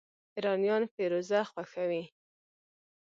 [0.37, 2.03] ایرانیان فیروزه خوښوي.